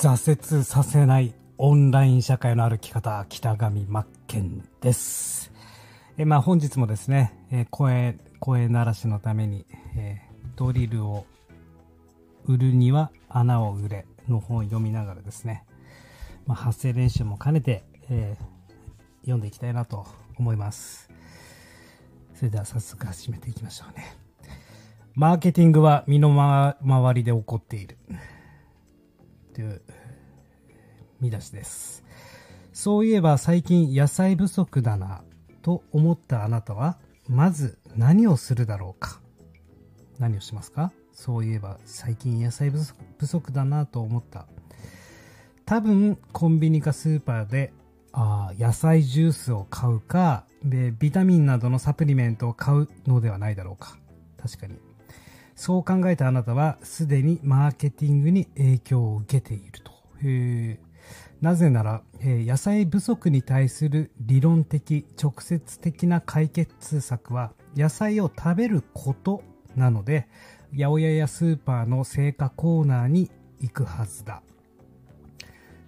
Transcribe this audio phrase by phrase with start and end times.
[0.00, 5.52] 挫折させないオンライン社会の歩き方、北上真剣です。
[6.16, 9.66] えまあ、本日もですね、え声、声鳴らしのために、
[9.98, 10.22] え
[10.56, 11.26] ドリルを
[12.46, 15.66] 売るには穴を売れの本を読みながらですね、
[16.46, 20.06] まあ、発声練習も兼ねて、えー、読んでいきたいなと
[20.38, 21.10] 思います。
[22.36, 24.16] それでは早速始めていきましょうね。
[25.14, 27.98] マーケティングは身の回りで起こっている。
[29.60, 29.82] という
[31.20, 32.02] 見出しです。
[32.72, 35.22] そういえば最近野菜不足だな
[35.60, 36.96] と思ったあなたは、
[37.28, 39.20] まず何をするだろうか？
[40.18, 40.92] 何をしますか？
[41.12, 44.46] そういえば最近野菜不足だなと思った。
[45.66, 47.74] 多分コンビニかスーパーで
[48.12, 53.98] あ野菜ジュースを買うかでビタミンなどのサプリメントを買うのではないだろうか
[54.42, 54.76] 確かに
[55.60, 59.92] そう考えたあなたはすでにマーケティングに影響を受けていると。
[61.42, 69.42] なぜなら、え野菜不足に対する理論的直接的な解決策は野菜を食べること
[69.76, 70.28] なので
[70.72, 74.42] 八百屋やスーパーの青果コーナーに行くはずだ。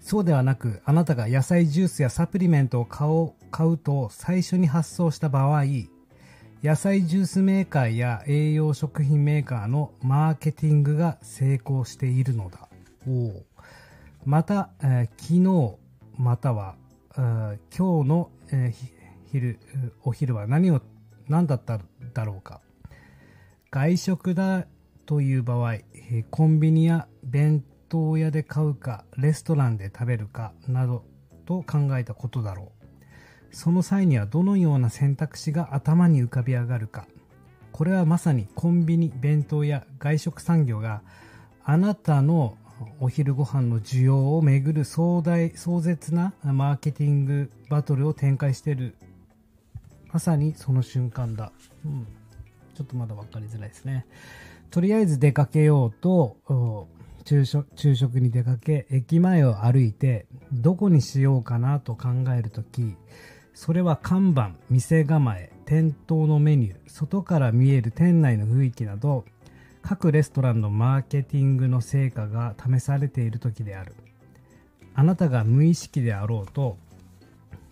[0.01, 5.65] そうではなくあなたが野菜ジュースやサプリメントを買う買うと最初に発想した場合
[6.63, 12.69] 野菜ジュースメーカーや栄養食品メーカーのマーケティングが成功しているのだ。
[14.25, 15.77] また、えー、昨日
[16.17, 16.77] または、
[17.17, 18.93] えー、今日の、えー、
[19.33, 19.59] 昼
[20.05, 20.81] お昼は何を
[21.29, 21.81] 何だった
[22.15, 22.61] だろうか。
[23.73, 24.69] 外食だ
[25.05, 25.79] という場合
[26.31, 31.05] コンビニや弁当屋で買うかレストランで食べるかなど
[31.45, 32.82] と考えたことだろう
[33.53, 37.07] その際にはどのような選択肢が頭に浮かび上がるか。
[37.71, 41.03] これはまさにコンビニ弁当や外食産業が
[41.65, 42.57] あなたの
[43.01, 48.97] お昼ご飯の需要をめぐる壮大壮絶なマーケティングバトルを展開している。
[50.13, 51.53] まさにその瞬間だ、
[51.87, 52.07] うん、
[52.75, 54.07] ちょっとまだ分かりづらいですね。
[54.71, 56.89] とりあえず出かけようと
[57.25, 62.97] 昼食昼食に出かけ駅前を歩いてどこにしようかなと考えるとき
[63.55, 69.25] それは看板店構え店頭のメニュー外から見える店内の雰囲気など
[69.83, 73.95] 各レストランのマーケティングの成果が試されている時である。
[74.95, 76.77] あなたが無意識であろうと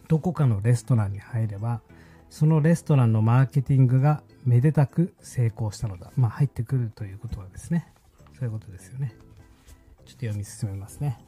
[0.08, 1.82] どこかのレストランに入れば
[2.30, 6.10] そのレストランのマーケティングがめでたく成功したのだ。
[6.16, 7.92] まあ入ってくるということはですね。
[8.38, 9.14] そういうことですよね。
[10.06, 11.18] ちょっと読み進めますね、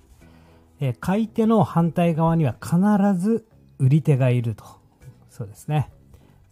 [0.81, 2.77] え、買い手の反対側には必
[3.17, 3.47] ず
[3.83, 4.65] 売り手がいると
[5.29, 5.91] そうですね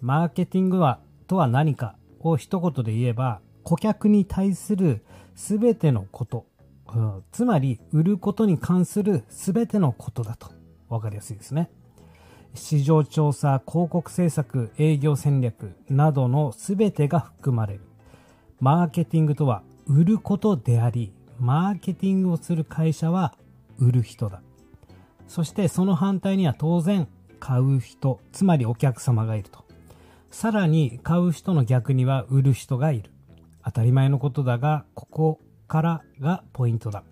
[0.00, 0.98] マーケティングは
[1.28, 5.04] とは何かを一言で言えば顧客に対する
[5.36, 6.44] 全てのこと、
[6.92, 10.50] うん、つまり売ることに関する全てのことだと
[10.88, 11.70] 分かりやすいですね。
[12.54, 17.80] 市場調査、広告政策、営業戦略などの全てが含まれる。
[18.58, 23.34] マーケティングとは売ることであり、マーケティングをする会社は
[23.78, 24.42] 売る人だ。
[25.28, 27.06] そしてその反対には当然
[27.40, 29.64] 買う人、つまりお客様がいると。
[30.30, 33.10] さらに買う人の逆には売る人がいる。
[33.64, 37.02] 当たり前のことだが、ここからがポイントだ。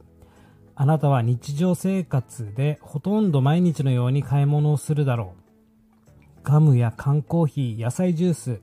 [0.77, 6.41] あなたは日常生活でほとんど毎日のように買い物をするだろう。
[6.45, 8.61] ガムや缶コーヒー、野菜ジュース、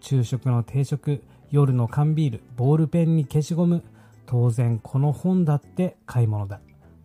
[0.00, 3.82] 昼食の定食、夜の缶ビール、ボールペンに消しゴム、
[4.26, 6.60] 当然この本だって買い物だ。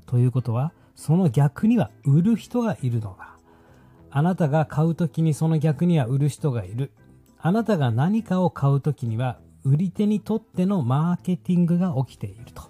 [0.06, 3.39] ということは、その逆には売る人がいるのだ。
[4.12, 6.92] あなたが買う時にその逆には売る人がいる。
[7.40, 12.64] あなたが何かを買う時には売り手にとってのマーケティングが起きていると。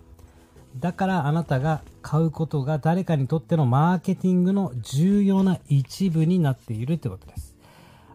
[0.78, 7.56] だからあなたが買うことが誰かにとってのマーケティングの重要な一部になっているということです。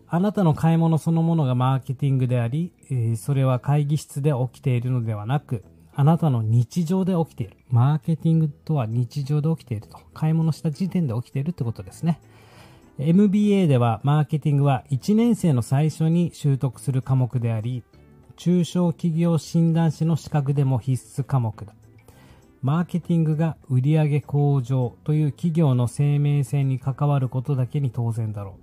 [0.09, 2.73] あなたの買い物そのものがマーケティングであり、
[3.17, 5.65] それは会議室で起きているのではなく、
[5.97, 7.57] あなたの日常で起きている。
[7.69, 9.99] マーケティングとは日常で起きていると。
[10.13, 12.21] 買い物した時点で起きているってことですね。
[12.99, 17.83] MBA ではマーケティングは1年生の最初に習得する科目であり、
[18.37, 21.75] 中小企業診断士の資格でも必須科目だ。
[22.63, 28.59] マーケティングが売上向上という企業の生命線に関わることだけに当然だろ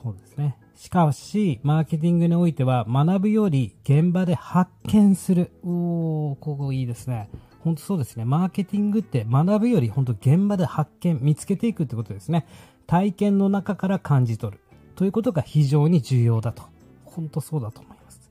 [0.00, 0.04] う。
[0.04, 0.58] そうですね。
[0.74, 5.52] しかし、マーケティングにおいては学ぶより現場で発見する。
[5.64, 7.30] おー、ここいいですね。
[7.60, 8.24] 本当そうですね。
[8.24, 12.46] マーケティングって学ぶより本当現場で発見、見つけていくってことですね。
[12.86, 14.60] 体験の中から感じ取る。
[14.94, 16.62] ということが非常に重要だと。
[17.04, 18.30] 本当そうだと思います。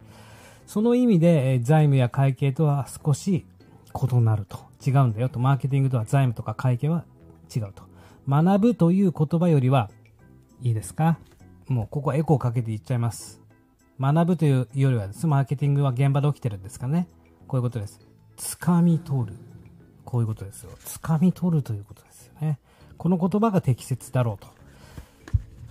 [0.67, 3.45] その意味で、財務や会計とは少し
[3.93, 4.59] 異なると。
[4.85, 5.39] 違うんだよと。
[5.39, 7.03] マーケティングとは財務とか会計は
[7.55, 7.83] 違うと。
[8.27, 9.89] 学ぶという言葉よりは、
[10.61, 11.19] いいですか？
[11.67, 13.41] もうここはエコーかけて言っちゃいます。
[13.99, 17.07] 学ぶというよりはです、ねマーケティングは現場で起きてるんですかね。
[17.47, 17.99] こういうことです。
[18.37, 19.37] 掴み取る。
[20.05, 20.71] こういうことですよ。
[20.85, 22.59] 掴み取るということですよね。
[23.01, 24.47] この言葉が適切だろうと。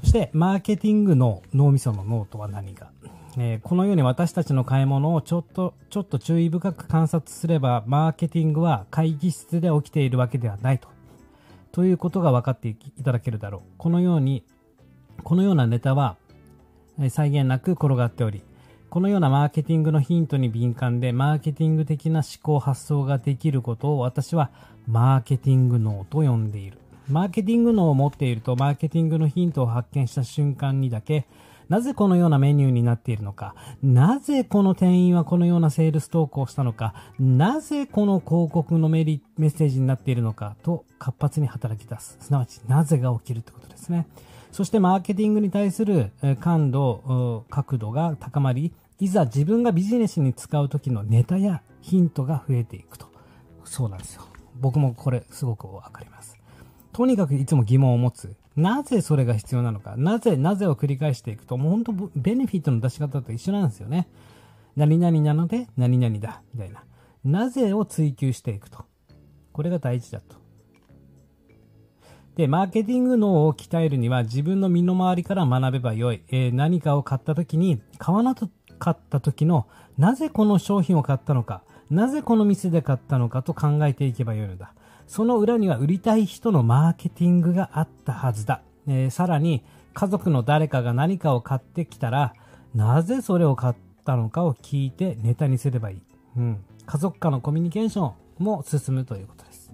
[0.01, 2.91] そして、マーケティングの脳みその脳とは何か。
[3.39, 10.89] えー、このように私たちの買い物をちょっと、ちょっと注意深く観察すれば、マーケティングは会議室で起きているわけではないと。
[11.71, 12.75] ということが分かってい
[13.05, 13.61] ただけるだろう。
[13.79, 14.43] このように、
[15.23, 16.17] このようなネタは、
[17.11, 18.43] 際限なく転がっており、
[18.89, 24.51] このようなマーケティングのヒントに敏感で、マーケティング的な思考発想ができることを私は
[24.89, 26.80] マーケティング脳と呼んでいる。
[27.11, 31.27] マーケティング脳を持っていると、マーケティングのヒントを発見した瞬間にだけ、
[31.69, 42.17] なぜこのようなメニューになっているのか、なぜこの店員はこのようなセールストークをしたのか、なぜこの広告のメリメッセージになっているのかと活発に働き出す。
[42.21, 44.09] すなわち、なぜが起きるということですね。
[44.51, 46.11] そしてマーケティングに対する
[46.41, 53.07] 感度、角度が高まり、いざ自分がビジネスに使う時のネタやヒントが増えていくと。
[53.65, 54.23] そうなんですよ。
[54.61, 56.37] 僕もこれすごくわかります。
[56.93, 58.35] とにかくいつも疑問を持つ。
[58.57, 59.95] なぜそれが必要なのか。
[59.97, 64.09] なぜ、なぜを繰り返していくと、もう本当ベネフィットの出し方と一緒なんですよね。
[64.77, 66.43] 何々なので何々だ。
[66.55, 66.85] みたいな。
[67.25, 68.85] なぜを追求していくと。
[69.53, 70.37] これが大事だと。
[72.37, 76.23] で、マーケティング脳を鍛えるには自分の身の回りから学べばよい。
[76.29, 79.67] えー、何かを買った時に、買わなかった時の、
[79.99, 81.63] なぜこの商品を買ったのか。
[81.91, 84.73] なぜこの店で買ったのかと考えていけばよいのだ。
[85.11, 88.63] その裏には売りたい人のマーケティングがあったはずだ。
[88.87, 92.33] えー、さらに、家族の誰かが何かを買ってきたら、
[92.77, 93.75] なぜそれを買っ
[94.05, 96.03] たのかを聞いてネタにすればいい。
[96.37, 96.65] うん。
[96.87, 99.73] 家族間のコミュニケーションも進むということです。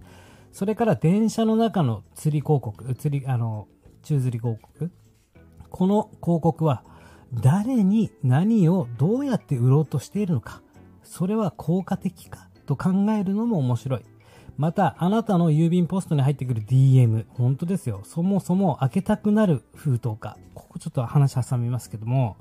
[0.53, 3.69] それから電車の中の釣り広告、釣り、あの、
[4.05, 4.91] 宙吊り広告。
[5.69, 6.83] この広告は
[7.35, 10.62] 誰に何をどうやって売ろうとしているのか。
[11.03, 14.15] それは効果的かと考えるのも面白い。
[14.56, 17.26] また、あなたの郵便ポストに入ってくる DM。
[17.35, 18.00] 本当ですよ。
[18.05, 20.38] そもそも開けたくなる封筒か。
[20.55, 22.37] ここちょっと話挟みますけども、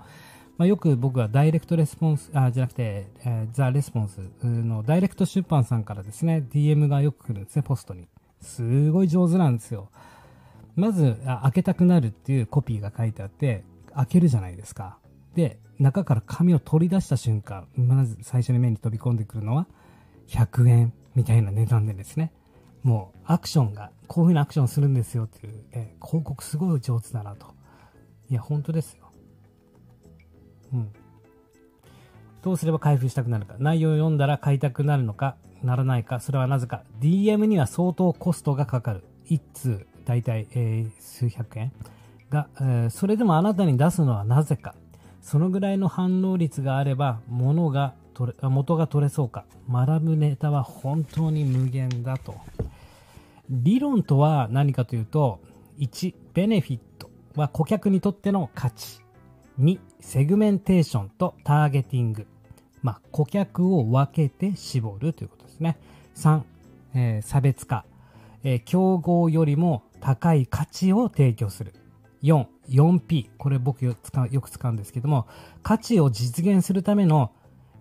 [0.57, 8.07] まあ、よく僕はダイレクトレスポンス、あ、じゃなくて、えー、ザ・レスポンスのダイレクト出版さんからですね、DM がよく来るんですね、ポストに。
[8.39, 9.89] すごい上手なんですよ。
[10.77, 13.63] まず、開けたくなるっていうコピーが書いてあって、
[13.93, 14.97] 開けるじゃないですか。
[15.35, 19.67] で、中から紙を取り出した瞬間、まず最初に目に飛び込んでくるのは、
[20.27, 22.31] 100円みたいな値段でですね、
[22.83, 27.47] もうアクションが、こういうふうなアクションするんですよっていう、え、広告すごい上手だなと。
[28.29, 29.11] いや、本当ですよ。
[30.73, 30.91] うん。
[32.43, 33.55] どうすれば開封したくなるか。
[33.57, 36.19] 内容を読んだら買いたくなるのか、ならないか。
[36.19, 36.83] それはなぜか。
[36.99, 39.03] DM には相当コストがかかる。
[39.29, 41.71] 1通、だいたい、えー、数百円。
[42.29, 44.75] が、えー、それでもあなたに出すのはなぜか。
[45.21, 49.45] そのぐらいの反応率があれば、物が取れ元が取れそうか。
[49.69, 52.35] 学ぶネタは本当に無限だと。
[53.49, 55.39] 理論とは何かというと
[55.77, 59.01] 1ベネフィットは顧客にとっての価値
[59.59, 62.25] 2セグメンテーションとターゲティング。
[62.81, 65.77] まあ、顧客を分けて絞るということですね。
[66.15, 66.41] 3、
[66.93, 67.83] えー、差別化、
[68.43, 71.73] えー、競合よりも高い価値を提供する。
[72.21, 73.29] 4、4P。
[73.37, 75.25] これ僕よく使うんですけども、
[75.63, 77.31] 価値を実現するための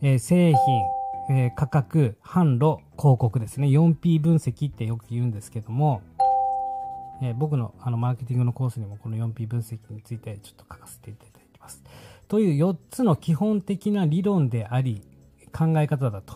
[0.06, 3.68] えー、製品、えー、価格、販路、広告ですね。
[3.68, 6.02] 4P 分析ってよく言うんですけども、
[7.23, 11.82] えー、僕のあのマーケティングのコースにもこの 4P 分析についてちょっと書かせていただきます。
[12.28, 15.00] という4つの基本的な理論であり、
[15.56, 16.34] 考え方だと。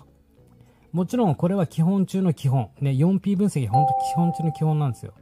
[0.92, 2.70] もちろんこれは基本中の基本。
[2.80, 5.12] ね、4P 分析本当基本中の基本なんですよ。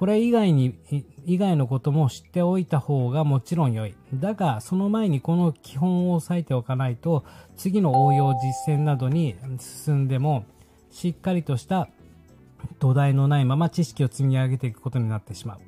[0.00, 0.74] これ以外に、
[1.26, 3.94] 以外のことも知っておいた方がもちろん良い。
[4.14, 7.22] だが、その前にこの基本を押さえておかないと、
[7.54, 10.46] 次の応用実践などに進んでも、
[10.90, 11.86] しっかりとした
[12.78, 15.58] 土台のないまま知識を積み上げていくことになってしまう。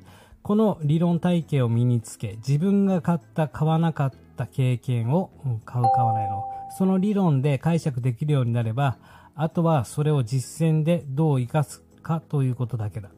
[0.41, 5.29] この理論体系を身につけ、自分が買った、買わなかった経験を、
[5.63, 6.43] 買う、買わないの、
[6.75, 8.97] その理論で解釈できるようになれば、
[9.35, 13.11] あとはそれを実践でどう活かすかということだけだ。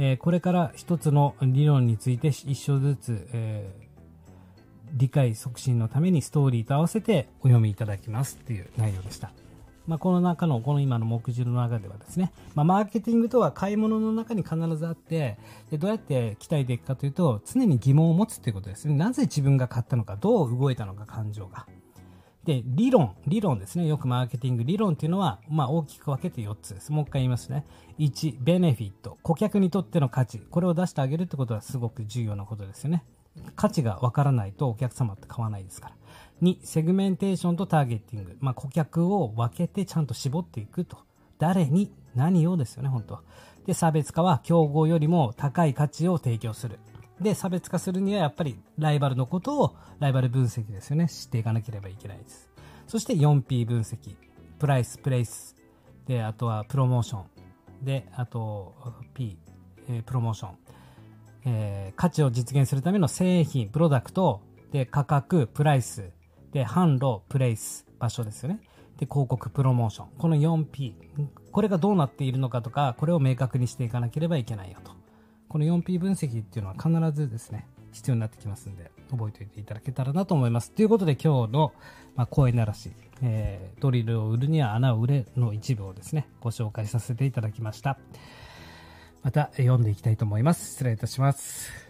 [0.00, 9.32] えー、これから一つの理論について一章ずつ、えー、理解促進のためにストーリーと合わせてお読みいただきますっていう内容でした。
[9.88, 15.38] まあ、この中の、この今の目次の中ではですね、まあ、マーケティングとは買い物の中に必ずあって、
[15.70, 18.94] でどうやって鍛えていくかというと、常に疑問を持つということですね。
[18.94, 21.66] なぜ自分が買ったのか、どう動いたのか、感情が。
[22.48, 23.86] で、理論、理論ですね。
[23.86, 26.90] よくマーケティング理論っていうのは、まあ大きく分けて4つです。
[26.90, 27.66] もう一回言いますね。
[27.98, 29.18] 1、ベネフィット。
[29.22, 30.38] 顧客にとっての価値。
[30.38, 33.04] これを出してあげるってことはすごく重要なことですよね。
[33.54, 35.94] 価値がわからないとお客様って買わないですから。
[36.40, 38.38] 2、セグメンテーションとターゲティング。
[38.40, 40.96] まあ顧客を分けてちゃんと絞っていくと。
[41.38, 43.22] 誰に何をですよね、本当は
[43.66, 46.78] で、差別化は競合よりも高い価値を提供する。
[47.20, 51.08] で、差別化するにはやっぱりライバルのことを、ライバル分析ですよね。
[51.08, 52.48] 知っていかなければいけないです。
[52.86, 54.14] そして 4P 分析。
[54.58, 55.56] プライス、プレイス。
[56.06, 57.24] で、あとはプロモーション。
[57.84, 58.74] で、あと
[59.14, 59.38] P、
[59.88, 60.50] えー、プロモーション。
[61.44, 64.40] えー、価値を実現するための製品、プロダクト。
[64.72, 66.10] で、価格、プライス。
[66.52, 68.60] で、販路、プレイス、場所ですよね。
[68.98, 70.08] で、広告、プロモーション。
[70.18, 70.94] この 4P。
[71.52, 74.97] これがどうなっているのかとか、これを明確にしていかなければいけないよと。
[75.48, 80.70] この 4P 分析っていうのは必ずですね、必要になってきますんで、覚えておいていただけたらなと思います。
[80.72, 81.72] ということで今日の、
[82.16, 82.90] まあ、声ならし、
[83.22, 87.98] えー、ドリルを売るには穴を売れの一部をですね、ご紹介させていただきました。
[89.22, 90.72] また読んでいきたいと思います。
[90.72, 91.87] 失礼いたします。